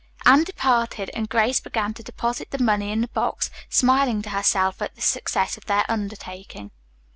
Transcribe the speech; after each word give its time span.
Anne 0.25 0.43
departed 0.43 1.11
and 1.13 1.29
Grace 1.29 1.59
began 1.59 1.93
to 1.93 2.01
deposit 2.01 2.49
the 2.49 2.57
money 2.57 2.91
in 2.91 3.01
the 3.01 3.07
box, 3.09 3.51
smiling 3.69 4.23
to 4.23 4.31
herself 4.31 4.81
at 4.81 4.95
the 4.95 4.99
success 5.01 5.57
of 5.57 5.65
their 5.67 5.85
undertaking. 5.87 6.71